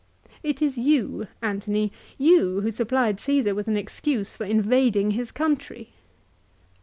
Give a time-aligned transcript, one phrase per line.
[0.41, 5.93] "It is you, Antony, you who supplied Caesar with an excuse for invading his country."